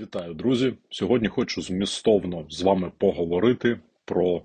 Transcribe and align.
Вітаю, 0.00 0.34
друзі! 0.34 0.74
Сьогодні 0.90 1.28
хочу 1.28 1.62
змістовно 1.62 2.46
з 2.50 2.62
вами 2.62 2.92
поговорити 2.98 3.80
про 4.04 4.42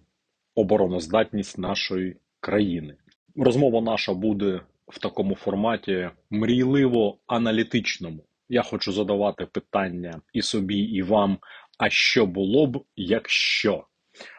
обороноздатність 0.56 1.58
нашої 1.58 2.16
країни. 2.40 2.96
Розмова 3.36 3.82
наша 3.82 4.14
буде 4.14 4.62
в 4.88 5.00
такому 5.00 5.36
форматі 5.36 6.10
мрійливо 6.30 7.18
аналітичному. 7.28 8.24
Я 8.50 8.62
хочу 8.62 8.92
задавати 8.92 9.46
питання 9.46 10.22
і 10.34 10.42
собі, 10.42 10.78
і 10.78 11.02
вам, 11.02 11.38
а 11.78 11.90
що 11.90 12.26
було 12.26 12.68
б, 12.68 12.84
якщо? 12.96 13.86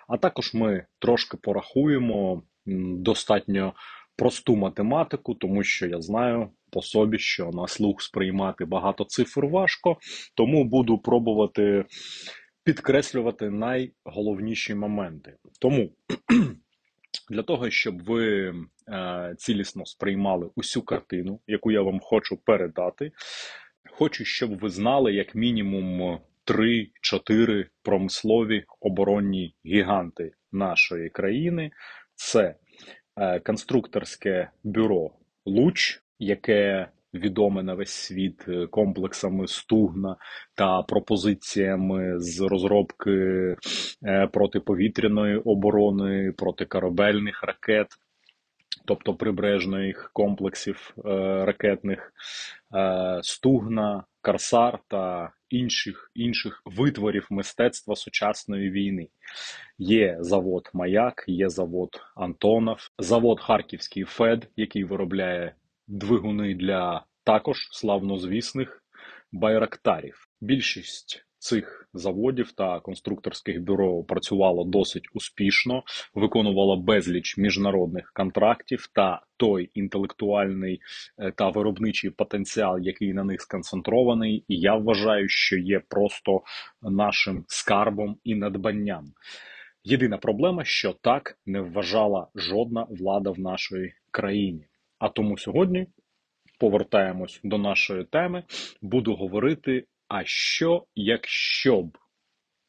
А 0.08 0.16
також 0.16 0.54
ми 0.54 0.86
трошки 0.98 1.36
порахуємо 1.36 2.42
достатньо 2.98 3.72
просту 4.16 4.56
математику, 4.56 5.34
тому 5.34 5.62
що 5.62 5.86
я 5.86 6.00
знаю 6.00 6.50
по 6.74 6.82
собі, 6.82 7.18
що 7.18 7.50
на 7.50 7.68
слух 7.68 8.02
сприймати 8.02 8.64
багато 8.64 9.04
цифр 9.04 9.46
важко, 9.46 9.96
тому 10.34 10.64
буду 10.64 10.98
пробувати 10.98 11.84
підкреслювати 12.64 13.50
найголовніші 13.50 14.74
моменти. 14.74 15.36
Тому 15.60 15.90
для 17.30 17.42
того, 17.42 17.70
щоб 17.70 18.04
ви 18.04 18.54
е, 18.88 19.34
цілісно 19.38 19.86
сприймали 19.86 20.50
усю 20.56 20.82
картину, 20.82 21.40
яку 21.46 21.70
я 21.70 21.82
вам 21.82 22.00
хочу 22.00 22.36
передати, 22.36 23.12
хочу, 23.90 24.24
щоб 24.24 24.58
ви 24.58 24.68
знали 24.68 25.14
як 25.14 25.34
мінімум. 25.34 26.18
Три-чотири 26.46 27.66
промислові 27.82 28.64
оборонні 28.80 29.54
гіганти 29.64 30.32
нашої 30.52 31.10
країни 31.10 31.70
це 32.14 32.54
Е, 33.16 33.40
конструкторське 33.40 34.50
бюро 34.64 35.10
Луч, 35.46 36.02
яке 36.18 36.88
відоме 37.14 37.62
на 37.62 37.74
весь 37.74 37.90
світ 37.90 38.44
е, 38.48 38.66
комплексами 38.66 39.48
стугна 39.48 40.16
та 40.54 40.82
пропозиціями 40.82 42.20
з 42.20 42.40
розробки 42.40 43.10
е, 44.06 44.26
протиповітряної 44.26 45.36
оборони, 45.36 46.32
протикорабельних 46.36 47.42
ракет. 47.42 47.86
Тобто 48.86 49.14
прибережних 49.14 50.10
комплексів 50.12 50.94
ракетних 51.44 52.12
стугна, 53.22 54.04
Карсар 54.20 54.78
та 54.88 55.32
інших 55.50 56.10
інших 56.14 56.62
витворів 56.64 57.26
мистецтва 57.30 57.96
сучасної 57.96 58.70
війни. 58.70 59.08
Є 59.78 60.16
завод 60.20 60.70
Маяк, 60.74 61.24
є 61.26 61.48
завод 61.48 62.00
Антонов, 62.16 62.78
завод 62.98 63.40
Харківський 63.40 64.04
Фед, 64.04 64.48
який 64.56 64.84
виробляє 64.84 65.54
двигуни 65.86 66.54
для 66.54 67.04
також 67.24 67.68
славнозвісних 67.70 68.82
байрактарів. 69.32 70.28
Більшість 70.40 71.24
цих 71.44 71.88
заводів 71.94 72.52
та 72.52 72.80
конструкторських 72.80 73.62
бюро 73.62 74.02
працювало 74.02 74.64
досить 74.64 75.08
успішно, 75.12 75.82
виконувало 76.14 76.76
безліч 76.76 77.38
міжнародних 77.38 78.12
контрактів 78.14 78.90
та 78.94 79.22
той 79.36 79.70
інтелектуальний 79.74 80.80
е, 81.18 81.32
та 81.36 81.50
виробничий 81.50 82.10
потенціал, 82.10 82.78
який 82.78 83.12
на 83.12 83.24
них 83.24 83.40
сконцентрований, 83.40 84.44
і 84.48 84.60
я 84.60 84.74
вважаю, 84.74 85.28
що 85.28 85.56
є 85.58 85.80
просто 85.88 86.42
нашим 86.82 87.44
скарбом 87.48 88.16
і 88.24 88.34
надбанням. 88.34 89.12
Єдина 89.84 90.18
проблема, 90.18 90.64
що 90.64 90.92
так 90.92 91.38
не 91.46 91.60
вважала 91.60 92.28
жодна 92.34 92.86
влада 92.90 93.30
в 93.30 93.40
нашій 93.40 93.92
країні. 94.10 94.66
А 95.04 95.08
тому 95.08 95.38
сьогодні 95.38 95.86
повертаємось 96.60 97.40
до 97.44 97.58
нашої 97.58 98.04
теми. 98.04 98.44
Буду 98.82 99.14
говорити 99.14 99.84
а 100.08 100.24
що, 100.24 100.84
якщо 100.94 101.82
б 101.82 101.98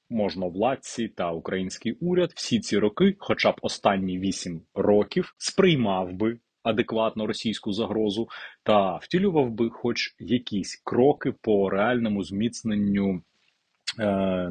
можновладці 0.10 1.08
та 1.08 1.32
український 1.32 1.92
уряд 1.92 2.32
всі 2.36 2.60
ці 2.60 2.78
роки, 2.78 3.16
хоча 3.20 3.52
б 3.52 3.56
останні 3.62 4.20
вісім 4.20 4.62
років, 4.74 5.36
сприймав 5.38 6.14
би 6.14 6.40
адекватно 6.64 7.28
російську 7.28 7.72
загрозу 7.72 8.28
та 8.64 8.98
втілював 8.98 9.52
би 9.52 9.70
хоч 9.70 10.16
якісь 10.20 10.82
кроки 10.86 11.34
по 11.42 11.70
реальному 11.70 12.24
зміцненню 12.24 13.22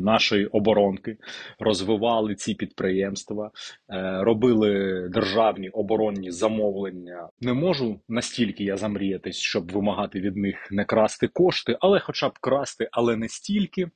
нашої 0.00 0.47
оборонки, 0.47 1.16
розвивали 1.59 2.34
ці 2.34 2.55
підприємства, 2.55 3.50
е, 3.91 4.19
робили 4.22 5.09
державні 5.12 5.69
оборонні 5.69 6.31
замовлення. 6.31 7.28
Не 7.41 7.53
можу 7.53 8.00
настільки 8.09 8.65
я 8.65 8.77
замріятись, 8.77 9.37
щоб 9.37 9.72
вимагати 9.72 10.21
від 10.21 10.37
них 10.37 10.69
не 10.71 10.84
красти 10.84 11.28
кошти, 11.28 11.77
але, 11.81 12.00
хоча 12.00 12.28
б 12.28 12.38
красти, 12.38 12.88
але 12.93 13.16
не 13.16 13.28
стільки, 13.28 13.91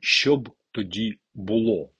щоб 0.00 0.48
тоді 0.72 1.18
було. 1.34 1.90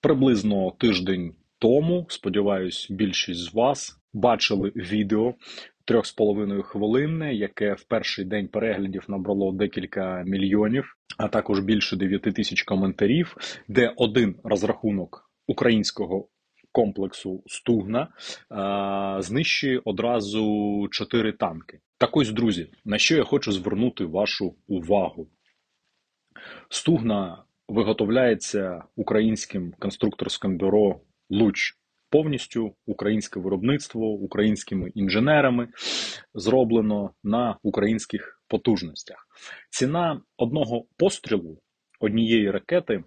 Приблизно 0.00 0.70
тиждень 0.70 1.34
тому, 1.58 2.06
сподіваюсь, 2.08 2.86
більшість 2.90 3.40
з 3.40 3.54
вас 3.54 4.00
бачили 4.12 4.72
відео 4.76 5.34
трьох 5.90 6.06
з 6.06 6.12
половиною 6.12 6.62
хвилинне, 6.62 7.34
яке 7.34 7.74
в 7.74 7.84
перший 7.84 8.24
день 8.24 8.48
переглядів 8.48 9.04
набрало 9.08 9.52
декілька 9.52 10.22
мільйонів, 10.26 10.96
а 11.18 11.28
також 11.28 11.60
більше 11.60 11.96
9 11.96 12.22
тисяч 12.22 12.62
коментарів, 12.62 13.36
де 13.68 13.92
один 13.96 14.34
розрахунок 14.44 15.30
українського 15.46 16.28
комплексу 16.72 17.42
Стугна 17.46 18.08
а, 18.48 19.18
знищує 19.22 19.80
одразу 19.84 20.88
чотири 20.90 21.32
танки. 21.32 21.80
Так 21.98 22.16
ось, 22.16 22.30
друзі, 22.30 22.70
на 22.84 22.98
що 22.98 23.16
я 23.16 23.24
хочу 23.24 23.52
звернути 23.52 24.04
вашу 24.04 24.54
увагу. 24.68 25.28
Стугна 26.68 27.44
виготовляється 27.68 28.82
українським 28.96 29.74
конструкторським 29.78 30.58
бюро 30.58 31.00
Луч 31.30 31.79
повністю 32.10 32.74
українське 32.86 33.40
виробництво 33.40 34.06
українськими 34.06 34.90
інженерами 34.94 35.68
зроблено 36.34 37.10
на 37.24 37.56
українських 37.62 38.42
потужностях. 38.48 39.26
Ціна 39.70 40.20
одного 40.36 40.84
пострілу 40.96 41.58
однієї 42.00 42.50
ракети 42.50 43.04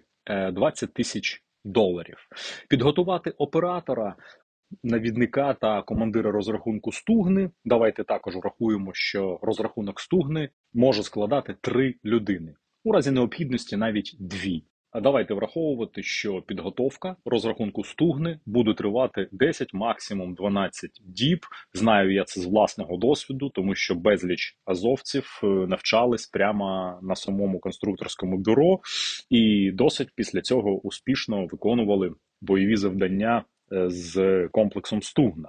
20 0.52 0.88
е, 0.88 0.92
тисяч 0.92 1.42
доларів. 1.64 2.28
Підготувати 2.68 3.30
оператора. 3.30 4.16
Навідника 4.82 5.54
та 5.54 5.82
командира 5.82 6.30
розрахунку 6.30 6.92
стугни. 6.92 7.50
Давайте 7.64 8.04
також 8.04 8.36
врахуємо, 8.36 8.90
що 8.94 9.38
розрахунок 9.42 10.00
стугни 10.00 10.48
може 10.72 11.02
складати 11.02 11.56
три 11.60 11.94
людини 12.04 12.54
у 12.84 12.92
разі 12.92 13.10
необхідності 13.10 13.76
навіть 13.76 14.16
дві. 14.20 14.64
Давайте 15.02 15.34
враховувати, 15.34 16.02
що 16.02 16.42
підготовка 16.42 17.16
розрахунку 17.24 17.84
стугни 17.84 18.40
буде 18.46 18.74
тривати 18.74 19.28
10, 19.32 19.74
максимум 19.74 20.34
12 20.34 20.90
діб. 21.04 21.46
Знаю 21.72 22.12
я 22.12 22.24
це 22.24 22.40
з 22.40 22.44
власного 22.44 22.96
досвіду, 22.96 23.48
тому 23.48 23.74
що 23.74 23.94
безліч 23.94 24.58
азовців 24.64 25.40
е, 25.42 25.46
навчались 25.46 26.26
прямо 26.26 26.98
на 27.02 27.16
самому 27.16 27.58
конструкторському 27.58 28.38
бюро, 28.38 28.80
і 29.30 29.70
досить 29.74 30.08
після 30.14 30.40
цього 30.40 30.80
успішно 30.80 31.46
виконували 31.46 32.14
бойові 32.40 32.76
завдання 32.76 33.44
е, 33.72 33.90
з 33.90 34.48
комплексом 34.52 35.02
стугна. 35.02 35.48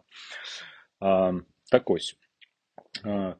Так 1.72 1.90
ось 1.90 2.18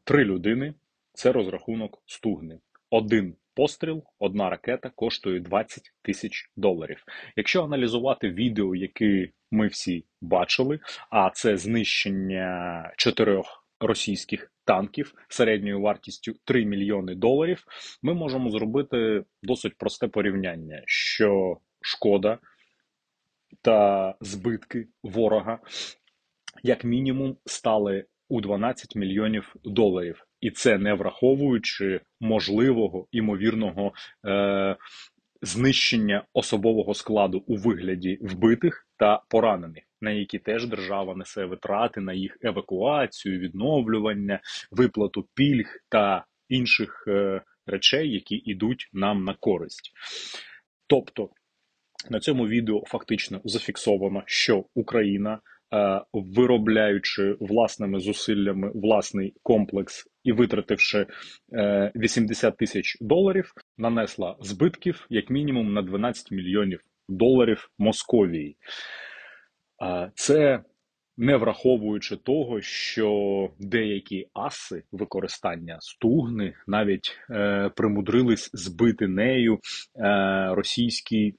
три 0.04 0.24
людини 0.24 0.74
це 1.12 1.32
розрахунок 1.32 2.02
стугни. 2.06 2.58
Один 2.90 3.34
Постріл, 3.56 4.04
одна 4.18 4.50
ракета 4.50 4.90
коштує 4.96 5.40
20 5.40 5.92
тисяч 6.02 6.50
доларів. 6.56 7.04
Якщо 7.36 7.64
аналізувати 7.64 8.30
відео, 8.30 8.74
які 8.74 9.32
ми 9.50 9.66
всі 9.66 10.04
бачили, 10.20 10.80
а 11.10 11.30
це 11.30 11.56
знищення 11.56 12.92
чотирьох 12.96 13.66
російських 13.80 14.52
танків 14.64 15.14
середньою 15.28 15.80
вартістю 15.80 16.34
3 16.44 16.64
мільйони 16.64 17.14
доларів, 17.14 17.64
ми 18.02 18.14
можемо 18.14 18.50
зробити 18.50 19.24
досить 19.42 19.78
просте 19.78 20.08
порівняння, 20.08 20.82
що 20.86 21.56
шкода 21.80 22.38
та 23.62 24.14
збитки 24.20 24.88
ворога, 25.02 25.58
як 26.62 26.84
мінімум, 26.84 27.36
стали 27.46 28.04
у 28.28 28.40
12 28.40 28.96
мільйонів 28.96 29.56
доларів 29.64 30.25
і 30.46 30.50
це 30.50 30.78
не 30.78 30.94
враховуючи 30.94 32.00
можливого 32.20 33.06
імовірного 33.12 33.92
е, 34.26 34.76
знищення 35.42 36.24
особового 36.32 36.94
складу 36.94 37.44
у 37.46 37.56
вигляді 37.56 38.18
вбитих 38.20 38.86
та 38.96 39.22
поранених, 39.28 39.84
на 40.00 40.10
які 40.10 40.38
теж 40.38 40.66
держава 40.66 41.14
несе 41.14 41.44
витрати 41.44 42.00
на 42.00 42.12
їх 42.12 42.38
евакуацію, 42.42 43.38
відновлювання, 43.38 44.40
виплату 44.70 45.28
пільг 45.34 45.66
та 45.88 46.24
інших 46.48 47.04
е, 47.08 47.42
речей, 47.66 48.12
які 48.12 48.36
йдуть 48.36 48.90
нам 48.92 49.24
на 49.24 49.34
користь. 49.34 49.92
Тобто 50.86 51.30
на 52.10 52.20
цьому 52.20 52.48
відео 52.48 52.82
фактично 52.86 53.40
зафіксовано, 53.44 54.22
що 54.26 54.64
Україна. 54.74 55.40
Е, 55.74 56.00
виробляючи 56.12 57.36
власними 57.40 58.00
зусиллями 58.00 58.70
власний 58.74 59.34
комплекс 59.42 60.06
і 60.24 60.32
витративши 60.32 61.06
80 61.52 62.54
е, 62.54 62.56
тисяч 62.56 62.98
доларів, 63.00 63.52
нанесла 63.78 64.36
збитків 64.40 65.06
як 65.10 65.30
мінімум 65.30 65.74
на 65.74 65.82
12 65.82 66.30
мільйонів 66.30 66.80
доларів 67.08 67.70
Московії. 67.78 68.56
Це 70.14 70.62
не 71.16 71.36
враховуючи 71.36 72.16
того, 72.16 72.60
що 72.60 73.50
деякі 73.58 74.28
аси 74.34 74.82
використання 74.92 75.76
стугни 75.80 76.54
навіть 76.66 77.18
е, 77.30 77.70
примудрились 77.76 78.50
збити 78.52 79.08
нею 79.08 79.54
е, 79.54 79.58
російський 80.54 81.34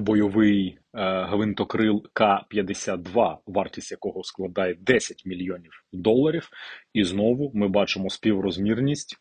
бойовий 0.00 0.66
е, 0.68 0.78
гвинтокрил 1.24 2.02
К-52, 2.12 3.36
вартість 3.46 3.90
якого 3.90 4.24
складає 4.24 4.74
10 4.74 5.26
мільйонів 5.26 5.72
доларів. 5.92 6.48
І 6.92 7.04
знову 7.04 7.50
ми 7.54 7.68
бачимо 7.68 8.10
співрозмірність. 8.10 9.16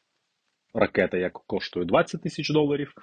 Ракета, 0.74 1.18
як 1.18 1.34
коштує 1.34 1.86
20 1.86 2.22
тисяч 2.22 2.50
доларів, 2.50 2.94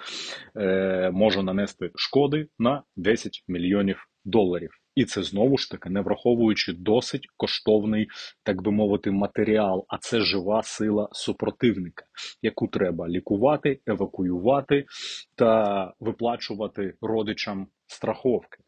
е, 0.57 1.11
може 1.13 1.43
нанести 1.43 1.91
шкоди 1.95 2.49
на 2.59 2.83
10 2.97 3.45
мільйонів 3.49 4.09
доларів. 4.25 4.71
І 4.99 5.05
це 5.05 5.23
знову 5.23 5.59
ж 5.59 5.71
таки 5.71 5.91
не 5.91 6.01
враховуючи 6.01 6.73
досить 6.73 7.29
коштовний, 7.37 8.09
так 8.43 8.63
би 8.63 8.73
мовити, 8.73 9.11
матеріал, 9.11 9.85
а 9.89 9.99
це 9.99 10.21
жива 10.21 10.63
сила 10.63 11.09
супротивника, 11.13 12.05
яку 12.43 12.69
треба 12.69 13.09
лікувати, 13.09 13.81
евакуювати 13.87 14.87
та 15.35 15.93
виплачувати 16.01 16.95
родичам 17.01 17.67
страховки. 17.87 18.59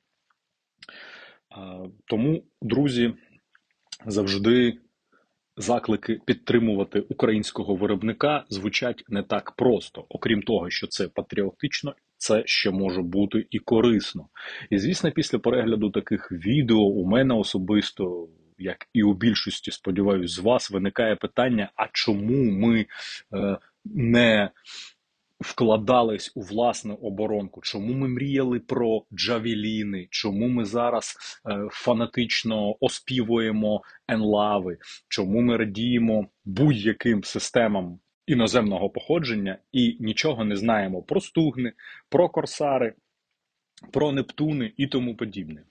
Тому, 2.04 2.42
друзі, 2.62 3.14
завжди 4.06 4.78
заклики 5.56 6.20
підтримувати 6.24 7.00
українського 7.00 7.74
виробника 7.74 8.44
звучать 8.48 9.04
не 9.08 9.22
так 9.22 9.52
просто, 9.56 10.06
окрім 10.08 10.42
того, 10.42 10.70
що 10.70 10.86
це 10.86 11.08
патріотично 11.08 11.94
це 12.20 12.42
ще 12.46 12.70
може 12.70 13.02
бути 13.02 13.46
і 13.50 13.58
корисно. 13.58 14.28
І 14.70 14.78
звісно, 14.78 15.12
після 15.12 15.38
перегляду 15.38 15.90
таких 15.90 16.32
відео 16.32 16.78
у 16.78 17.06
мене 17.06 17.34
особисто, 17.34 18.28
як 18.58 18.88
і 18.92 19.02
у 19.02 19.14
більшості, 19.14 19.70
сподіваюсь, 19.70 20.30
з 20.32 20.38
вас 20.38 20.70
виникає 20.70 21.16
питання: 21.16 21.70
а 21.76 21.86
чому 21.92 22.44
ми 22.44 22.86
е, 23.34 23.58
не 23.84 24.50
вкладались 25.40 26.32
у 26.34 26.40
власну 26.40 26.94
оборонку? 26.94 27.60
Чому 27.60 27.94
ми 27.94 28.08
мріяли 28.08 28.60
про 28.60 29.02
джавеліни? 29.14 30.08
Чому 30.10 30.48
ми 30.48 30.64
зараз 30.64 31.16
е, 31.50 31.68
фанатично 31.70 32.76
оспівуємо 32.80 33.82
енлави? 34.08 34.78
Чому 35.08 35.40
ми 35.40 35.56
радіємо 35.56 36.26
будь-яким 36.44 37.24
системам 37.24 37.98
іноземного 38.30 38.90
походження 38.90 39.58
і 39.72 39.96
нічого 40.00 40.44
не 40.44 40.56
знаємо 40.56 41.02
про 41.02 41.20
стугни, 41.20 41.72
про 42.08 42.28
корсари, 42.28 42.94
про 43.92 44.12
Нептуни 44.12 44.72
і 44.76 44.86
тому 44.86 45.16
подібне. 45.16 45.62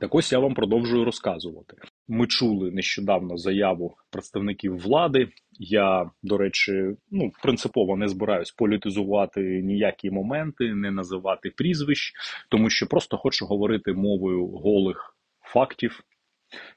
Так 0.00 0.14
ось 0.14 0.32
я 0.32 0.38
вам 0.38 0.54
продовжую 0.54 1.04
розказувати. 1.04 1.76
Ми 2.08 2.26
чули 2.26 2.70
нещодавно 2.70 3.36
заяву 3.36 3.96
представників 4.10 4.78
влади. 4.78 5.28
Я, 5.58 6.10
до 6.22 6.38
речі, 6.38 6.96
ну 7.10 7.32
принципово 7.42 7.96
не 7.96 8.08
збираюсь 8.08 8.50
політизувати 8.50 9.40
ніякі 9.40 10.10
моменти, 10.10 10.74
не 10.74 10.90
називати 10.90 11.50
прізвищ, 11.50 12.12
тому 12.48 12.70
що 12.70 12.86
просто 12.86 13.16
хочу 13.16 13.46
говорити 13.46 13.92
мовою 13.92 14.46
голих 14.46 15.16
фактів 15.40 16.00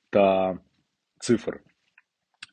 та 0.10 0.58
цифр. 1.20 1.60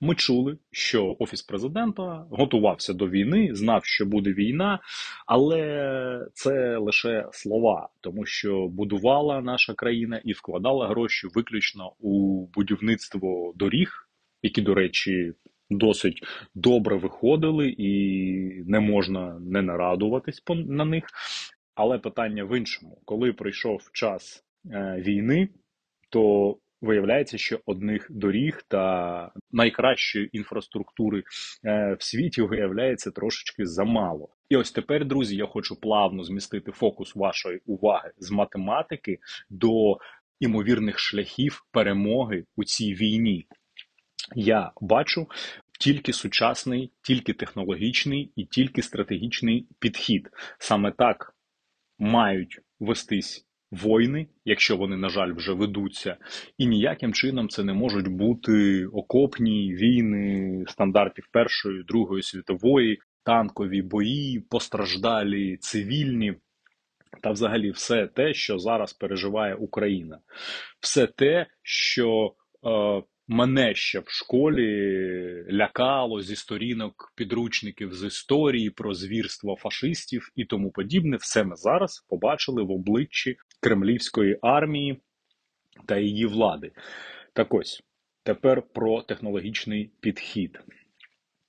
Ми 0.02 0.14
чули, 0.14 0.58
що 0.70 1.16
офіс 1.18 1.42
президента 1.42 2.26
готувався 2.30 2.92
до 2.92 3.08
війни, 3.08 3.48
знав, 3.52 3.84
що 3.84 4.06
буде 4.06 4.32
війна, 4.32 4.80
але 5.26 6.26
це 6.34 6.76
лише 6.76 7.28
слова, 7.32 7.88
тому 8.00 8.26
що 8.26 8.68
будувала 8.68 9.40
наша 9.40 9.74
країна 9.74 10.20
і 10.24 10.32
вкладала 10.32 10.88
гроші 10.88 11.28
виключно 11.34 11.92
у 11.98 12.46
будівництво 12.46 13.52
доріг, 13.56 14.08
які, 14.42 14.62
до 14.62 14.74
речі, 14.74 15.32
досить 15.70 16.22
добре 16.54 16.96
виходили, 16.96 17.74
і 17.78 18.64
не 18.66 18.80
можна 18.80 19.38
не 19.40 19.62
нарадуватись 19.62 20.42
на 20.48 20.84
них. 20.84 21.04
Але 21.74 21.98
питання 21.98 22.44
в 22.44 22.58
іншому, 22.58 23.02
коли 23.04 23.32
прийшов 23.32 23.90
час 23.92 24.44
е, 24.70 25.02
війни, 25.06 25.48
то 26.10 26.56
Виявляється, 26.80 27.38
що 27.38 27.60
одних 27.66 28.06
доріг 28.10 28.62
та 28.68 29.32
найкращої 29.52 30.36
інфраструктури 30.36 31.22
е, 31.64 31.96
в 32.00 32.02
світі 32.02 32.42
виявляється 32.42 33.10
трошечки 33.10 33.66
замало. 33.66 34.28
І 34.48 34.56
ось 34.56 34.72
тепер, 34.72 35.04
друзі, 35.04 35.36
я 35.36 35.46
хочу 35.46 35.80
плавно 35.80 36.24
змістити 36.24 36.72
фокус 36.72 37.16
вашої 37.16 37.60
уваги 37.66 38.10
з 38.18 38.30
математики 38.30 39.18
до 39.50 39.98
імовірних 40.40 40.98
шляхів 40.98 41.64
перемоги 41.70 42.44
у 42.56 42.64
цій 42.64 42.94
війні. 42.94 43.46
Я 44.34 44.72
бачу 44.80 45.26
тільки 45.80 46.12
сучасний, 46.12 46.92
тільки 47.02 47.32
технологічний 47.32 48.32
і 48.36 48.44
тільки 48.44 48.82
стратегічний 48.82 49.66
підхід. 49.78 50.30
Саме 50.58 50.92
так 50.92 51.34
мають 51.98 52.60
вестись 52.80 53.46
війни, 53.72 54.26
якщо 54.44 54.76
вони, 54.76 54.96
на 54.96 55.08
жаль, 55.08 55.32
вже 55.32 55.52
ведуться, 55.52 56.16
і 56.58 56.66
ніяким 56.66 57.12
чином 57.12 57.48
це 57.48 57.64
не 57.64 57.72
можуть 57.72 58.08
бути 58.08 58.86
окопні 58.86 59.74
війни 59.74 60.64
стандартів 60.68 61.28
Першої, 61.32 61.84
Другої 61.84 62.22
світової, 62.22 62.98
танкові 63.24 63.82
бої, 63.82 64.40
постраждалі, 64.40 65.56
цивільні. 65.56 66.34
Та, 67.22 67.30
взагалі, 67.30 67.70
все 67.70 68.06
те, 68.06 68.34
що 68.34 68.58
зараз 68.58 68.92
переживає 68.92 69.54
Україна, 69.54 70.18
все 70.80 71.06
те, 71.06 71.46
що 71.62 72.34
е, 72.66 73.02
Мене 73.32 73.74
ще 73.74 73.98
в 74.00 74.08
школі 74.08 74.66
лякало 75.52 76.22
зі 76.22 76.36
сторінок 76.36 77.12
підручників 77.16 77.94
з 77.94 78.04
історії 78.04 78.70
про 78.70 78.94
звірство 78.94 79.56
фашистів 79.56 80.28
і 80.36 80.44
тому 80.44 80.70
подібне. 80.70 81.16
Все 81.16 81.44
ми 81.44 81.56
зараз 81.56 82.06
побачили 82.08 82.62
в 82.62 82.70
обличчі 82.70 83.36
кремлівської 83.60 84.38
армії 84.42 85.00
та 85.86 85.98
її 85.98 86.26
влади. 86.26 86.72
Так 87.32 87.54
ось 87.54 87.82
тепер 88.22 88.62
про 88.62 89.02
технологічний 89.02 89.90
підхід. 90.00 90.60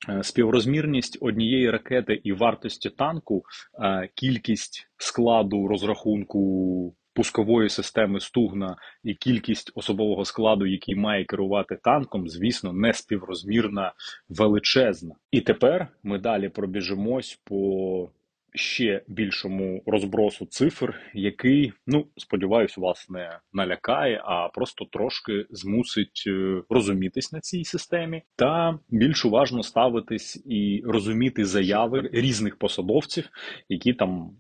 Е, 0.10 0.24
співрозмірність 0.24 1.18
однієї 1.22 1.70
ракети 1.70 2.22
і 2.24 2.34
вартості 2.34 2.90
танку, 2.90 3.44
е, 3.84 4.10
кількість 4.16 4.88
складу 4.98 5.68
розрахунку 5.68 6.96
пускової 7.14 7.70
системи 7.70 8.20
стугна 8.20 8.76
і 9.04 9.14
кількість 9.14 9.72
особового 9.76 10.26
складу, 10.26 10.66
який 10.66 10.96
має 10.96 11.26
керувати 11.26 11.76
танком, 11.84 12.30
звісно, 12.30 12.74
не 12.74 12.94
співрозмірна 12.94 13.94
величезна. 14.30 15.16
І 15.32 15.42
тепер 15.42 15.88
ми 16.04 16.20
далі 16.20 16.50
пробіжимось 16.50 17.42
по 17.44 18.10
ще 18.56 19.02
більшому 19.08 19.84
розбросу 19.86 20.46
цифр, 20.46 21.00
який, 21.14 21.74
ну 21.88 22.08
сподіваюся, 22.18 22.82
вас 22.82 23.10
не 23.10 23.40
налякає, 23.54 24.22
а 24.26 24.48
просто 24.48 24.86
трошки 24.86 25.46
змусить 25.50 26.24
е, 26.28 26.64
розумітись 26.70 27.32
на 27.32 27.40
цій 27.40 27.64
системі, 27.64 28.24
та 28.36 28.80
більш 28.90 29.26
уважно 29.26 29.64
ставитись 29.64 30.44
і 30.46 30.82
розуміти 30.86 31.46
заяви 31.46 32.10
різних 32.14 32.58
посадовців, 32.58 33.30
які 33.70 33.94
там 33.94 34.32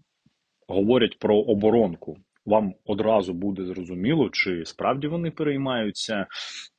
говорять 0.67 1.19
про 1.19 1.37
оборонку 1.37 2.17
вам 2.45 2.73
одразу 2.85 3.33
буде 3.33 3.65
зрозуміло, 3.65 4.29
чи 4.29 4.65
справді 4.65 5.07
вони 5.07 5.31
переймаються 5.31 6.27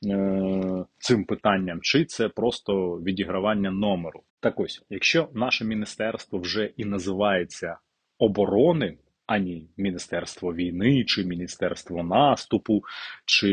е, 0.07 0.85
цим 0.97 1.23
питанням, 1.25 1.79
чи 1.81 2.05
це 2.05 2.29
просто 2.29 2.95
відігравання 2.95 3.71
номеру. 3.71 4.23
Так 4.39 4.59
ось, 4.59 4.85
якщо 4.89 5.29
наше 5.33 5.65
міністерство 5.65 6.39
вже 6.39 6.65
і 6.77 6.85
називається 6.85 7.77
оборони, 8.17 8.97
ані 9.25 9.69
Міністерство 9.77 10.53
війни, 10.53 11.03
чи 11.03 11.25
Міністерство 11.25 12.03
наступу, 12.03 12.81
чи 13.25 13.49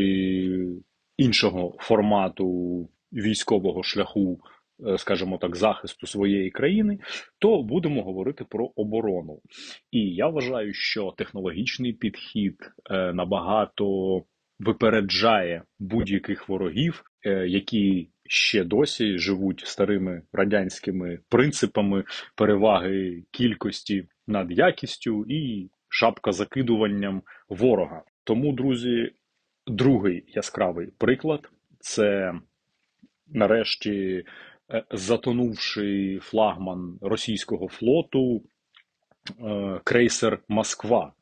іншого 1.17 1.75
формату 1.79 2.89
військового 3.13 3.83
шляху 3.83 4.39
скажімо 4.97 5.37
так, 5.37 5.55
захисту 5.55 6.07
своєї 6.07 6.49
країни, 6.49 6.99
то 7.39 7.63
будемо 7.63 8.03
говорити 8.03 8.45
про 8.49 8.65
оборону. 8.75 9.39
І 9.91 9.99
я 9.99 10.27
вважаю, 10.27 10.73
що 10.73 11.13
технологічний 11.17 11.93
підхід 11.93 12.55
е, 12.89 13.13
набагато 13.13 13.85
випереджає 14.59 15.63
будь-яких 15.79 16.49
ворогів, 16.49 17.03
е, 17.25 17.47
які 17.47 18.09
ще 18.25 18.63
досі 18.63 19.17
живуть 19.17 19.63
старими 19.65 20.21
радянськими 20.33 21.19
принципами 21.29 22.03
переваги 22.35 23.23
кількості 23.31 24.07
над 24.27 24.51
якістю 24.51 25.25
і 25.29 25.69
шапка 25.89 26.31
закидуванням 26.31 27.21
ворога. 27.49 28.03
Тому, 28.23 28.53
друзі, 28.53 29.11
другий 29.67 30.23
яскравий 30.27 30.87
приклад 30.97 31.49
це 31.79 32.33
нарешті 33.27 33.91
е, 33.91 34.23
затонувший 34.91 36.19
флагман 36.19 36.97
російського 37.01 37.67
флоту 37.67 38.43
е, 39.39 39.81
крейсер 39.83 40.39
Москва. 40.47 41.13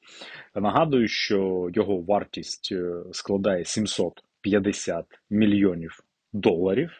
Нагадую, 0.56 1.08
що 1.08 1.70
його 1.74 2.02
вартість 2.02 2.74
складає 3.12 3.66
750 3.66 5.06
мільйонів 5.30 6.00
доларів, 6.34 6.92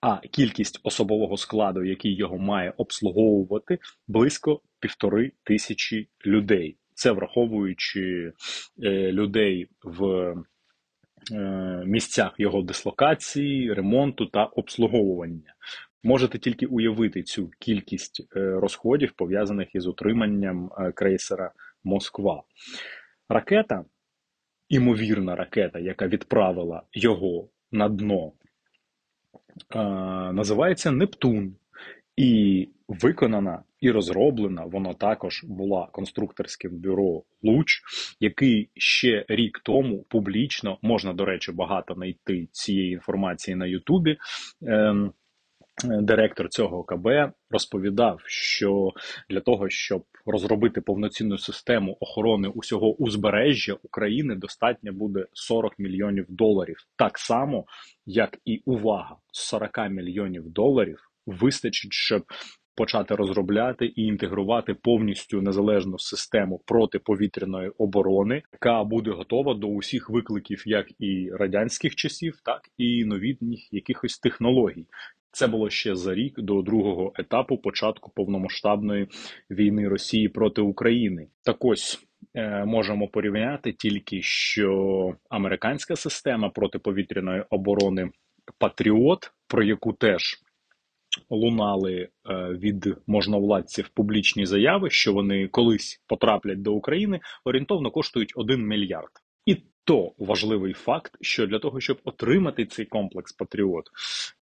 а 0.00 0.18
кількість 0.18 0.80
особового 0.82 1.36
складу, 1.36 1.84
який 1.84 2.16
його 2.16 2.38
має 2.38 2.72
обслуговувати, 2.76 3.78
близько 4.08 4.60
півтори 4.80 5.32
тисячі 5.44 6.08
людей. 6.26 6.76
Це 6.94 7.12
враховуючи 7.12 8.32
людей 9.12 9.68
в 9.82 10.34
Е, 10.34 10.34
місцях 11.86 12.34
його 12.38 12.62
дислокації, 12.62 13.72
ремонту 13.72 14.26
та 14.26 14.44
обслуговування. 14.44 15.54
Можете 16.02 16.38
тільки 16.38 16.66
уявити 16.66 17.22
цю 17.22 17.50
кількість 17.58 18.26
е, 18.36 18.50
розходів, 18.50 19.12
пов'язаних 19.12 19.74
із 19.74 19.86
утриманням 19.86 20.70
е, 20.78 20.92
крейсера 20.92 21.52
Москва. 21.84 22.42
Ракета, 23.28 23.84
імовірна 24.68 25.36
ракета, 25.36 25.78
яка 25.78 26.06
відправила 26.06 26.82
його 26.92 27.48
на 27.72 27.88
дно, 27.88 28.32
називається 30.32 30.90
Нептун. 30.90 31.56
І 32.16 32.68
виконана 32.88 33.62
і 33.80 33.90
розроблена 33.90 34.64
вона 34.64 34.94
також 34.94 35.44
була 35.44 35.88
конструкторським 35.92 36.70
бюро 36.78 37.22
Луч, 37.42 37.82
який 38.20 38.70
ще 38.74 39.24
рік 39.28 39.60
тому 39.64 40.02
публічно 40.02 40.78
можна, 40.82 41.12
до 41.12 41.24
речі, 41.24 41.52
багато 41.52 41.94
знайти 41.94 42.48
цієї 42.52 42.92
інформації 42.92 43.54
на 43.54 43.66
Ютубі. 43.66 44.16
Ем, 44.62 45.12
Директор 45.84 46.48
цього 46.48 46.84
КБ 46.84 47.08
розповідав, 47.50 48.20
що 48.26 48.92
для 49.30 49.40
того, 49.40 49.68
щоб 49.68 50.04
розробити 50.26 50.80
повноцінну 50.80 51.38
систему 51.38 51.96
охорони 52.00 52.48
усього 52.48 52.94
узбережжя 52.94 53.76
України, 53.82 54.34
достатньо 54.34 54.92
буде 54.92 55.26
40 55.32 55.78
мільйонів 55.78 56.26
доларів, 56.28 56.76
так 56.96 57.18
само 57.18 57.64
як 58.06 58.38
і 58.44 58.62
увага 58.64 59.16
40 59.32 59.78
мільйонів 59.90 60.50
доларів 60.50 61.05
вистачить, 61.26 61.92
щоб 61.92 62.24
почати 62.76 63.14
розробляти 63.14 63.86
і 63.86 64.02
інтегрувати 64.02 64.74
повністю 64.74 65.42
незалежну 65.42 65.98
систему 65.98 66.60
протиповітряної 66.66 67.72
оборони, 67.78 68.42
яка 68.52 68.84
буде 68.84 69.10
готова 69.10 69.54
до 69.54 69.66
усіх 69.66 70.10
викликів, 70.10 70.62
як 70.66 70.86
і 70.98 71.30
радянських 71.32 71.94
часів, 71.94 72.40
так 72.44 72.60
і 72.78 73.04
новітніх 73.04 73.72
якихось 73.72 74.18
технологій. 74.18 74.86
Це 75.32 75.46
було 75.46 75.70
ще 75.70 75.96
за 75.96 76.14
рік 76.14 76.40
до 76.40 76.62
другого 76.62 77.12
етапу 77.16 77.58
початку 77.58 78.12
повномасштабної 78.14 79.08
війни 79.50 79.88
Росії 79.88 80.28
проти 80.28 80.60
України. 80.62 81.26
Так 81.42 81.64
ось 81.64 82.06
е, 82.34 82.64
можемо 82.64 83.08
порівняти 83.08 83.72
тільки 83.72 84.22
що 84.22 85.14
американська 85.30 85.96
система 85.96 86.48
протиповітряної 86.48 87.44
оборони 87.50 88.10
Патріот, 88.58 89.32
про 89.48 89.62
яку 89.64 89.92
теж 89.92 90.45
лунали 91.30 91.94
е, 91.94 92.08
від 92.48 92.96
можновладців 93.06 93.88
публічні 93.88 94.46
заяви, 94.46 94.90
що 94.90 95.12
вони 95.12 95.48
колись 95.48 96.02
потраплять 96.06 96.62
до 96.62 96.72
України, 96.72 97.20
орієнтовно 97.44 97.90
коштують 97.90 98.32
1 98.36 98.66
мільярд. 98.66 99.10
І 99.46 99.56
то 99.84 100.12
важливий 100.18 100.72
факт, 100.72 101.16
що 101.20 101.46
для 101.46 101.58
того, 101.58 101.80
щоб 101.80 101.98
отримати 102.04 102.66
цей 102.66 102.84
комплекс 102.84 103.32
Патріот, 103.32 103.84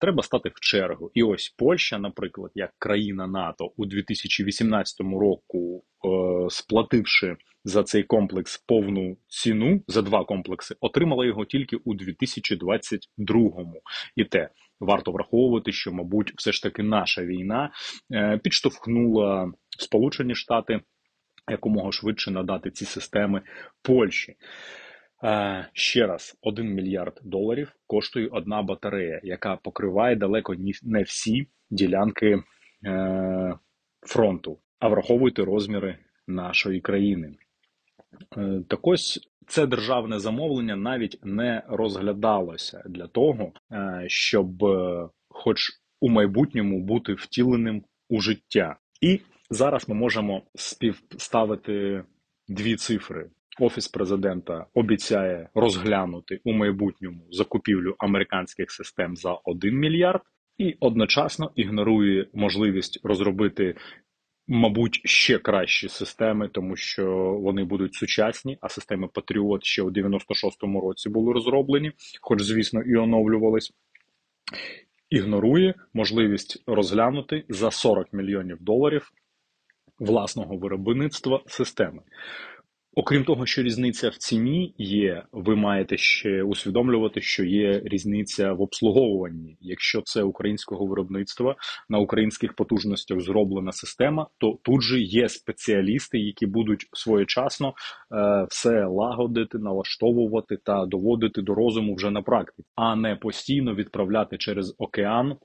треба 0.05 0.23
стати 0.23 0.49
в 0.49 0.61
чергу. 0.61 1.11
І 1.15 1.23
ось 1.23 1.55
Польща, 1.59 1.99
наприклад, 1.99 2.51
як 2.55 2.71
країна 2.79 3.27
НАТО 3.27 3.73
у 3.77 3.87
2018 3.87 5.01
року, 5.01 5.85
е, 6.05 6.51
сплативши 6.51 7.37
за 7.65 7.83
цей 7.83 8.03
комплекс 8.03 8.65
повну 8.67 9.17
ціну 9.29 9.83
за 9.89 10.03
два 10.03 10.25
комплекси, 10.25 10.75
отримала 10.81 11.27
його 11.27 11.45
тільки 11.45 11.77
у 11.77 11.95
2022-му. 11.95 13.83
І 14.17 14.25
те 14.25 14.49
варто 14.81 15.13
враховувати, 15.13 15.73
що, 15.73 15.93
мабуть, 15.93 16.33
все 16.37 16.53
ж 16.53 16.63
таки 16.63 16.83
наша 16.83 17.25
війна 17.25 17.71
е, 18.13 18.41
підштовхнула 18.43 19.53
Сполучені 19.79 20.35
Штати 20.35 20.81
якомога 21.51 21.93
швидше 21.93 22.31
надати 22.31 22.71
ці 22.71 22.85
системи 22.85 23.43
Польщі. 23.83 24.35
Е, 25.25 25.69
ще 25.73 26.07
раз, 26.07 26.39
1 26.41 26.75
мільярд 26.75 27.21
доларів 27.25 27.73
коштує 27.87 28.29
одна 28.29 28.63
батарея, 28.63 29.21
яка 29.23 29.57
покриває 29.57 30.17
далеко 30.17 30.55
не 30.83 31.03
всі 31.03 31.47
ділянки 31.71 32.43
е, 32.87 33.59
фронту. 34.07 34.59
А 34.79 34.89
враховуйте 34.89 35.45
розміри 35.45 35.99
нашої 36.27 36.81
країни. 36.81 37.35
Так 38.69 38.87
ось 38.87 39.29
це 39.47 39.67
державне 39.67 40.19
замовлення 40.19 40.77
навіть 40.77 41.19
не 41.23 41.63
розглядалося 41.69 42.83
для 42.87 43.07
того, 43.07 43.53
е, 43.73 44.05
щоб, 44.07 44.65
е, 44.65 45.09
хоч 45.29 45.59
у 46.01 46.09
майбутньому, 46.09 46.81
бути 46.81 47.15
втіленим 47.15 47.85
у 48.09 48.21
життя. 48.21 48.77
І 49.01 49.21
зараз 49.51 49.89
ми 49.89 49.95
можемо 49.95 50.43
співставити 50.55 52.05
дві 52.49 52.77
цифри. 52.77 53.31
Офіс 53.61 53.89
президента 53.89 54.67
обіцяє 54.75 55.49
розглянути 55.55 56.41
у 56.45 56.53
майбутньому 56.53 57.27
закупівлю 57.31 57.95
американських 57.99 58.71
систем 58.71 59.17
за 59.17 59.33
1 59.45 59.79
мільярд, 59.79 60.23
і 60.59 60.77
одночасно 60.81 61.53
ігнорує 61.55 62.27
можливість 62.35 63.01
розробити 63.05 63.75
Мабуть, 64.47 65.01
ще 65.05 65.39
кращі 65.39 65.89
системи, 65.89 66.49
тому 66.49 66.77
що 66.77 67.07
вони 67.43 67.65
будуть 67.65 67.95
сучасні, 67.95 68.59
а 68.61 68.69
системи 68.69 69.07
Patriot 69.07 69.59
ще 69.63 69.83
у 69.83 69.91
96-му 69.91 70.81
році 70.81 71.09
були 71.09 71.33
розроблені, 71.33 71.93
хоч, 72.21 72.43
звісно, 72.43 72.83
і 72.83 72.97
оновлювались. 72.97 73.73
Ігнорує 75.11 75.75
можливість 75.95 76.63
розглянути 76.67 77.45
за 77.49 77.71
40 77.71 78.13
мільйонів 78.13 78.59
доларів 78.61 79.13
власного 79.99 80.57
виробництва 80.57 81.43
системи. 81.47 82.03
Окрім 82.97 83.25
того, 83.25 83.47
що 83.47 83.63
різниця 83.63 84.09
в 84.09 84.17
ціні 84.17 84.75
є, 84.79 85.23
ви 85.33 85.57
маєте 85.57 85.97
ще 85.97 86.43
усвідомлювати, 86.43 87.21
що 87.21 87.45
є 87.45 87.83
різниця 87.85 88.53
в 88.53 88.63
обслуговуванні. 88.63 89.57
Якщо 89.61 90.03
це 90.03 90.23
українського 90.23 90.87
виробництва 90.87 91.57
на 91.89 91.99
українських 91.99 92.55
потужностях 92.55 93.21
зроблена 93.21 93.73
система, 93.73 94.27
то 94.39 94.59
тут 94.63 94.83
же 94.83 95.01
є 95.01 95.29
спеціалісти, 95.29 96.19
які 96.19 96.47
будуть 96.47 96.87
своєчасно 96.93 97.69
е, 97.69 98.47
все 98.51 98.85
лагодити, 98.85 99.59
налаштовувати 99.59 100.59
та 100.65 100.87
доводити 100.87 101.43
до 101.43 101.55
розуму 101.55 101.95
вже 101.95 102.11
на 102.11 102.23
практиці, 102.23 102.69
а 102.75 102.97
не 102.97 103.17
постійно 103.17 103.75
відправляти 103.75 104.39
через 104.39 104.75
океан 104.79 105.37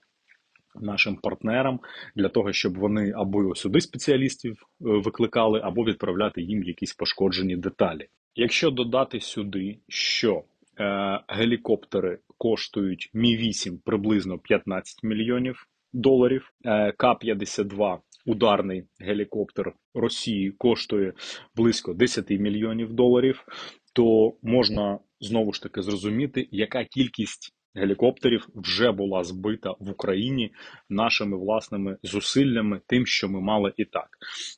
нашим 0.76 1.16
партнерам 1.16 1.80
для 2.16 2.30
того, 2.30 2.54
щоб 2.54 2.78
вони 2.78 3.12
або 3.12 3.56
сюди 3.56 3.82
спеціалістів 3.82 4.54
е, 4.54 4.64
викликали, 4.80 5.62
або 5.64 5.84
відправляти 5.84 6.42
їм 6.42 6.64
якісь 6.64 6.94
пошкоджені 6.94 7.56
деталі. 7.56 8.08
Якщо 8.36 8.72
додати 8.72 9.20
сюди, 9.20 9.80
що 9.88 10.44
е, 10.80 11.20
гелікоптери 11.28 12.20
коштують 12.38 13.10
Мі 13.14 13.38
8 13.38 13.80
приблизно 13.86 14.38
15 14.38 15.04
мільйонів 15.04 15.68
доларів, 15.94 16.52
е, 16.66 16.92
К-52 16.92 17.98
ударний 18.26 18.84
гелікоптер 19.00 19.74
Росії 19.94 20.52
коштує 20.52 21.14
близько 21.56 21.94
10 21.94 22.30
мільйонів 22.30 22.94
доларів, 22.94 23.46
то 23.94 24.34
можна 24.44 25.00
знову 25.20 25.54
ж 25.54 25.64
таки 25.64 25.82
зрозуміти, 25.82 26.48
яка 26.52 26.84
кількість 26.84 27.54
гелікоптерів 27.76 28.48
вже 28.56 28.92
була 28.92 29.24
збита 29.24 29.76
в 29.80 29.90
Україні 29.90 30.52
нашими 30.90 31.38
власними 31.38 31.98
зусиллями, 32.04 32.82
тим, 32.88 33.06
що 33.06 33.30
ми 33.30 33.42
мали 33.42 33.74
і 33.78 33.86
так. 33.86 34.08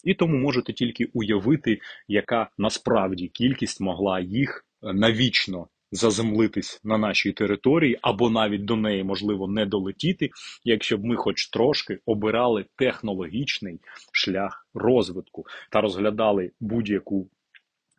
І 0.03 0.13
тому 0.13 0.37
можете 0.37 0.73
тільки 0.73 1.05
уявити, 1.13 1.79
яка 2.07 2.49
насправді 2.57 3.27
кількість 3.27 3.81
могла 3.81 4.19
їх 4.19 4.65
е, 4.83 4.93
навічно. 4.93 5.67
Заземлитись 5.93 6.81
на 6.83 6.97
нашій 6.97 7.31
території, 7.31 7.99
або 8.01 8.29
навіть 8.29 8.65
до 8.65 8.75
неї 8.75 9.03
можливо 9.03 9.47
не 9.47 9.65
долетіти, 9.65 10.29
якщо 10.63 10.97
б 10.97 11.03
ми, 11.03 11.15
хоч 11.15 11.49
трошки, 11.49 11.99
обирали 12.05 12.65
технологічний 12.75 13.79
шлях 14.11 14.67
розвитку 14.73 15.45
та 15.71 15.81
розглядали 15.81 16.51
будь-яку 16.59 17.29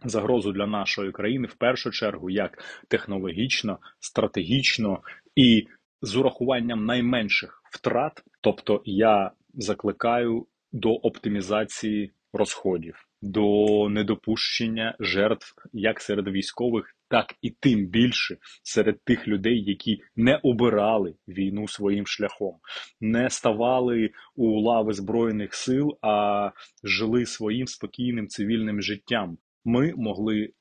загрозу 0.04 0.52
для 0.52 0.66
нашої 0.66 1.12
країни 1.12 1.49
в 1.49 1.54
першу 1.54 1.90
чергу 1.90 2.30
як 2.30 2.59
технологічно, 2.88 3.78
стратегічно 4.00 5.00
і 5.37 5.66
з 6.02 6.16
урахуванням 6.16 6.85
найменших 6.85 7.62
втрат. 7.71 8.23
Тобто 8.40 8.82
я 8.85 9.30
закликаю 9.54 10.47
до 10.73 10.90
оптимізації 10.90 12.12
розходів, 12.32 13.06
до 13.23 13.88
недопущення 13.88 14.97
жертв 15.00 15.54
як 15.73 16.00
серед 16.00 16.28
військових, 16.28 16.97
так 17.09 17.35
і 17.42 17.50
тим 17.50 17.87
більше 17.87 18.37
серед 18.62 19.04
тих 19.04 19.28
людей, 19.28 19.64
які 19.64 20.02
не 20.16 20.40
обирали 20.42 21.14
війну 21.28 21.68
своїм 21.68 22.06
шляхом, 22.06 22.56
не 23.00 23.30
ставали 23.30 24.11
у 24.37 24.61
лави 24.61 24.92
збройних 24.92 25.54
сил, 25.54 25.99
а 26.02 26.50
жили 26.85 27.26
своїм 27.26 27.66
спокійним 27.66 28.28
цивільним 28.28 28.82
життям. 28.82 29.38
Ми 29.64 29.95
могли. 29.97 30.52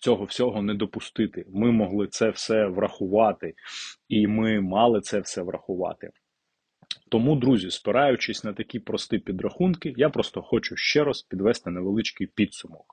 Цього 0.00 0.24
всього 0.24 0.62
не 0.62 0.74
допустити. 0.74 1.44
Ми 1.48 1.72
могли 1.72 2.06
це 2.06 2.30
все 2.30 2.66
врахувати, 2.66 3.54
і 4.08 4.26
ми 4.26 4.60
мали 4.60 5.00
це 5.00 5.20
все 5.20 5.42
врахувати. 5.42 6.10
Тому, 7.08 7.36
друзі, 7.36 7.70
спираючись 7.70 8.44
на 8.44 8.52
такі 8.52 8.78
прості 8.78 9.18
підрахунки, 9.18 9.94
я 9.96 10.08
просто 10.08 10.42
хочу 10.42 10.76
ще 10.76 11.04
раз 11.04 11.22
підвести 11.22 11.70
невеличкий 11.70 12.26
підсумок. 12.26 12.86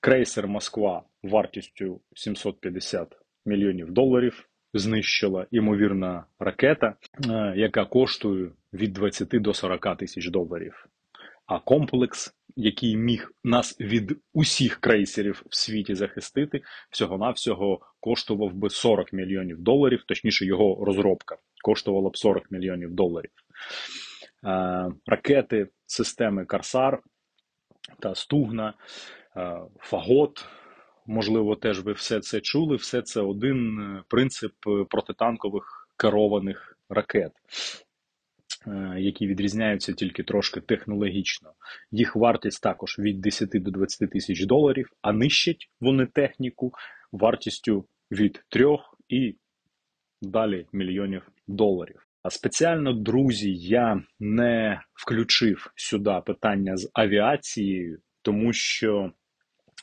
Крейсер 0.00 0.48
Москва 0.48 1.02
вартістю 1.22 2.00
750 2.14 3.16
мільйонів 3.46 3.90
доларів 3.90 4.48
знищила 4.74 5.46
імовірна 5.50 6.24
ракета, 6.38 6.94
е, 7.30 7.54
яка 7.56 7.84
коштує 7.84 8.50
від 8.72 8.92
20 8.92 9.38
до 9.38 9.54
40 9.54 9.96
тисяч 9.96 10.28
доларів. 10.28 10.86
А 11.46 11.58
комплекс, 11.58 12.34
який 12.56 12.96
міг 12.96 13.32
нас 13.44 13.80
від 13.80 14.18
усіх 14.32 14.80
крейсерів 14.80 15.42
в 15.50 15.56
світі 15.56 15.94
захистити, 15.94 16.62
всього-навсього 16.90 17.80
коштував 18.00 18.54
би 18.54 18.70
40 18.70 19.12
мільйонів 19.12 19.60
доларів, 19.60 20.04
точніше, 20.06 20.46
його 20.46 20.84
розробка 20.84 21.36
коштувала 21.62 22.10
б 22.10 22.16
40 22.16 22.50
мільйонів 22.50 22.90
доларів. 22.90 23.30
Е, 24.44 24.90
ракети 25.06 25.68
системи 25.86 26.44
Карсар 26.44 27.02
та 28.00 28.14
Стугна, 28.14 28.74
е, 29.36 29.60
Фагот. 29.78 30.44
Можливо, 31.06 31.56
теж 31.56 31.80
ви 31.80 31.92
все 31.92 32.20
це 32.20 32.40
чули. 32.40 32.76
Все 32.76 33.02
це 33.02 33.20
один 33.20 33.80
е, 33.80 34.02
принцип 34.08 34.52
протитанкових 34.90 35.88
керованих 35.96 36.78
ракет, 36.88 37.32
які 38.98 39.26
відрізняються 39.26 39.92
тільки 39.92 40.22
трошки 40.22 40.60
технологічно. 40.60 41.52
Їх 41.90 42.16
вартість 42.16 42.62
також 42.62 42.98
від 42.98 43.20
10 43.20 43.50
до 43.52 43.70
20 43.70 44.10
тисяч 44.10 44.46
доларів, 44.46 44.88
а 45.02 45.12
нищать 45.12 45.70
вони 45.80 46.06
техніку 46.06 46.72
вартістю 47.12 47.86
від 48.10 48.44
3 48.48 48.66
і 49.08 49.36
далі 50.22 50.66
мільйонів 50.72 51.28
доларів. 51.46 52.06
А 52.22 52.30
спеціально, 52.30 52.92
друзі, 52.92 53.54
я 53.54 54.02
не 54.20 54.80
включив 54.94 55.72
сюди 55.76 56.20
питання 56.26 56.76
з 56.76 56.90
авіацією, 56.92 57.98
тому 58.22 58.52
що, 58.52 59.12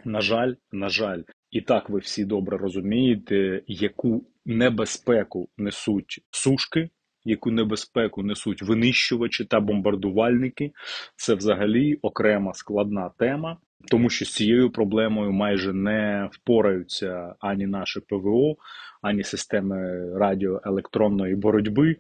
на 0.06 0.22
жаль, 0.22 0.54
на 0.72 0.90
жаль, 0.90 1.22
і 1.52 1.62
так 1.62 1.90
ви 1.90 2.00
всі 2.00 2.26
добре 2.26 2.58
розумієте, 2.58 3.62
яку 3.68 4.26
небезпеку 4.46 5.50
несуть 5.58 6.22
сушки, 6.32 6.90
яку 7.30 7.52
небезпеку 7.52 8.24
несуть 8.24 8.62
винищувачі 8.62 9.46
та 9.46 9.60
бомбардувальники. 9.60 10.72
Це 11.16 11.36
взагалі 11.36 12.00
окрема 12.02 12.54
складна 12.54 13.12
тема. 13.18 13.58
Тому 13.88 14.10
що 14.10 14.26
з 14.26 14.34
цією 14.34 14.70
проблемою 14.72 15.32
майже 15.32 15.74
не 15.74 16.30
впораються 16.32 17.36
ані 17.40 17.68
наше 17.68 18.02
ПВО, 18.02 18.56
ані 19.02 19.24
системи 19.24 20.10
радіоелектронної 20.20 21.36
боротьби. 21.36 21.96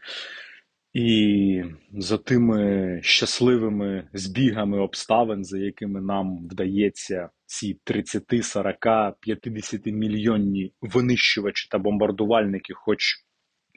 І 0.94 1.64
за 1.94 2.18
тими 2.18 3.00
щасливими 3.04 4.08
збігами 4.14 4.80
обставин, 4.80 5.44
за 5.46 5.58
якими 5.58 6.02
нам 6.02 6.48
вдається 6.48 7.30
ці 7.46 7.80
30, 7.84 8.24
40, 8.44 8.78
50 9.20 9.86
мільйонні 9.86 10.74
винищувачі 10.82 11.68
та 11.72 11.78
бомбардувальники, 11.78 12.74
хоч 12.74 13.00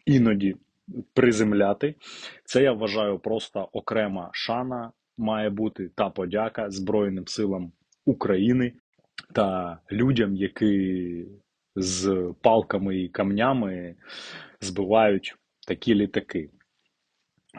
іноді 0.06 0.56
приземляти, 1.14 1.94
це 2.44 2.62
я 2.62 2.72
вважаю 2.72 3.18
просто 3.18 3.68
окрема 3.72 4.30
шана 4.32 4.92
має 5.16 5.50
бути 5.50 5.90
та 5.94 6.11
подяка 6.11 6.70
Збройним 6.70 7.26
силам 7.26 7.72
України 8.04 8.72
та 9.32 9.78
людям, 9.92 10.37
які 10.37 11.26
з 11.76 12.32
палками 12.43 12.99
і 12.99 13.08
камнями 13.08 13.95
збивають 14.60 15.36
такі 15.69 15.95
літаки. 15.95 16.50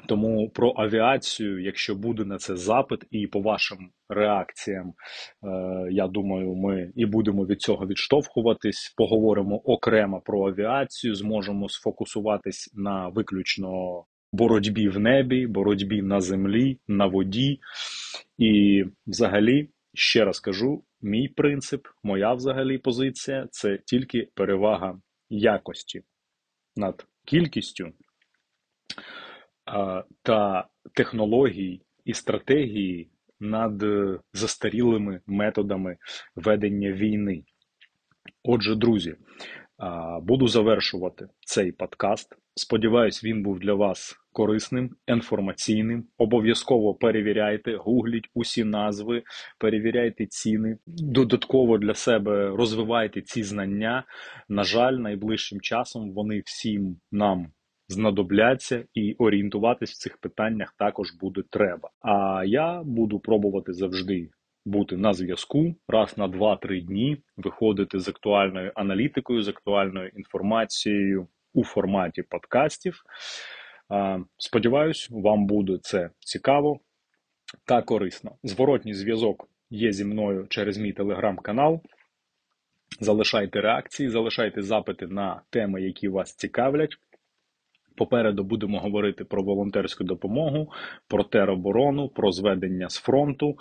Тому 0.07 0.49
про 0.49 0.73
авіацію, 0.77 1.61
якщо 1.61 1.95
буде 1.95 2.25
на 2.25 2.37
це 2.37 2.55
запит, 2.55 2.99
і 3.11 3.27
по 3.27 3.39
вашим 3.39 3.77
реакціям, 4.09 4.87
е, 4.87 5.87
я 5.91 6.07
думаю, 6.07 6.55
ми 6.55 6.91
і 6.95 7.05
будемо 7.05 7.45
від 7.45 7.61
цього 7.61 7.87
відштовхуватись. 7.87 8.93
Поговоримо 8.97 9.55
окремо 9.55 10.21
про 10.21 10.47
авіацію, 10.47 11.15
зможемо 11.15 11.69
сфокусуватись 11.69 12.71
на 12.73 13.07
виключно 13.07 14.03
боротьбі 14.31 14.89
в 14.89 14.99
небі, 14.99 15.47
боротьбі 15.47 16.01
на 16.01 16.21
землі, 16.21 16.79
на 16.87 17.05
воді. 17.05 17.59
І 18.37 18.83
взагалі, 19.07 19.69
ще 19.93 20.25
раз 20.25 20.39
кажу, 20.39 20.83
мій 21.01 21.27
принцип, 21.27 21.87
моя 22.03 22.33
взагалі 22.33 22.77
позиція 22.77 23.47
це 23.51 23.79
тільки 23.85 24.27
перевага 24.35 24.99
якості 25.29 26.01
над 26.75 27.05
кількістю 27.25 27.91
та 30.21 30.67
технологій 30.93 31.81
і 32.05 32.13
стратегії 32.13 33.09
над 33.39 33.83
застарілими 34.33 35.21
методами 35.27 35.97
ведення 36.35 36.91
війни. 36.91 37.43
Отже, 38.43 38.75
друзі, 38.75 39.15
буду 40.21 40.47
завершувати 40.47 41.27
цей 41.39 41.71
подкаст. 41.71 42.35
Сподіваюсь, 42.55 43.23
він 43.23 43.43
був 43.43 43.59
для 43.59 43.73
вас 43.73 44.15
корисним, 44.31 44.95
інформаційним. 45.07 46.07
Обов'язково 46.17 46.93
перевіряйте, 46.93 47.75
гугліть 47.75 48.29
усі 48.33 48.63
назви, 48.63 49.23
перевіряйте 49.59 50.25
ціни. 50.25 50.77
Додатково 50.87 51.77
для 51.77 51.93
себе 51.93 52.49
розвивайте 52.49 53.21
ці 53.21 53.43
знання. 53.43 54.03
На 54.49 54.63
жаль, 54.63 54.93
найближчим 54.93 55.61
часом 55.61 56.13
вони 56.13 56.41
всім 56.45 56.97
нам 57.11 57.47
знадобляться, 57.93 58.85
і 58.93 59.13
орієнтуватись 59.13 59.91
в 59.91 59.97
цих 59.97 60.17
питаннях 60.17 60.73
також 60.77 61.13
буде 61.21 61.43
треба. 61.49 61.89
А 62.01 62.43
я 62.45 62.83
буду 62.83 63.19
пробувати 63.19 63.73
завжди. 63.73 64.29
Бути 64.65 64.97
на 64.97 65.13
зв'язку 65.13 65.75
раз 65.87 66.17
на 66.17 66.27
2-3 66.27 66.85
дні, 66.85 67.17
виходити 67.37 67.99
з 67.99 68.07
актуальною 68.07 68.71
аналітикою, 68.75 69.43
з 69.43 69.47
актуальною 69.47 70.09
інформацією 70.15 71.27
у 71.53 71.63
форматі 71.63 72.23
подкастів. 72.23 73.03
Сподіваюсь, 74.37 75.07
вам 75.11 75.45
буде 75.45 75.77
це 75.81 76.09
цікаво 76.19 76.79
та 77.65 77.81
корисно. 77.81 78.31
Зворотній 78.43 78.93
зв'язок 78.93 79.49
є 79.69 79.91
зі 79.91 80.05
мною 80.05 80.47
через 80.49 80.77
мій 80.77 80.93
телеграм-канал. 80.93 81.81
Залишайте 82.99 83.61
реакції, 83.61 84.09
залишайте 84.09 84.61
запити 84.61 85.07
на 85.07 85.41
теми, 85.49 85.81
які 85.81 86.07
вас 86.07 86.35
цікавлять. 86.35 86.97
Попереду 87.95 88.43
будемо 88.43 88.79
говорити 88.79 89.25
про 89.25 89.43
волонтерську 89.43 90.03
допомогу, 90.03 90.71
про 91.07 91.23
тероборону, 91.23 92.09
про 92.09 92.31
зведення 92.31 92.89
з 92.89 92.97
фронту 92.97 93.57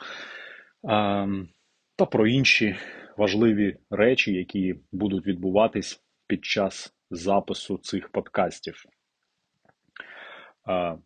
та 1.97 2.07
про 2.11 2.27
інші 2.27 2.77
важливі 3.17 3.77
речі, 3.91 4.33
які 4.33 4.75
будуть 4.93 5.27
відбуватись 5.27 6.03
під 6.27 6.45
час 6.45 6.95
запису 7.11 7.79
цих 7.79 8.09
подкастів. 8.09 8.85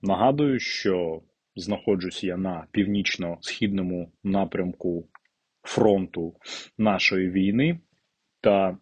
Нагадую, 0.03 0.59
що 0.59 1.23
знаходжусь 1.57 2.25
я 2.25 2.37
на 2.37 2.67
північно-східному 2.71 4.13
напрямку 4.25 5.09
фронту 5.63 6.37
нашої 6.79 7.31
війни 7.31 7.81
та 8.41 8.79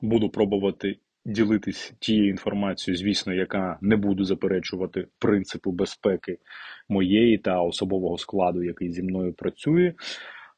буду 0.00 0.30
пробувати 0.30 0.98
ділитись 1.26 1.94
тією 1.98 2.28
інформацією, 2.28 2.98
звісно, 2.98 3.34
яка 3.34 3.78
не 3.80 3.96
буде 3.96 4.24
заперечувати 4.24 5.06
принципу 5.18 5.72
безпеки 5.72 6.38
моєї 6.88 7.38
та 7.38 7.60
особового 7.60 8.18
складу, 8.18 8.62
який 8.62 8.90
зі 8.92 9.02
мною 9.02 9.32
працює, 9.32 9.94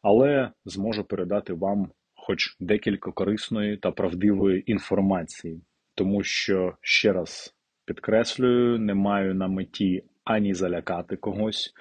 але 0.03 0.51
зможу 0.65 1.05
передати 1.05 1.53
вам 1.53 1.91
хоч 2.15 2.57
декілька 2.61 3.13
корисної 3.13 3.77
та 3.77 3.91
правдивої 3.91 4.73
інформації, 4.73 5.61
тому 5.95 6.23
що 6.23 6.75
ще 6.81 7.13
раз 7.13 7.55
підкреслюю, 7.85 8.79
не 8.79 8.95
маю 8.95 9.35
на 9.35 9.49
меті 9.49 10.05
ані 10.25 10.55
залякати 10.55 11.17
когось. 11.17 11.73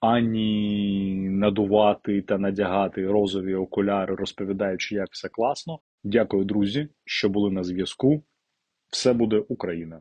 Ані 0.00 1.14
надувати 1.30 2.22
та 2.22 2.38
надягати 2.38 3.06
розові 3.06 3.54
окуляри, 3.54 4.14
розповідаючи, 4.14 4.94
як 4.94 5.08
все 5.12 5.28
класно. 5.28 5.78
Дякую, 6.10 6.44
друзі, 6.44 6.88
що 7.04 7.28
були 7.28 7.50
на 7.50 7.64
зв'язку. 7.64 8.24
Все 8.90 9.12
буде 9.12 9.44
Україна! 9.48 10.00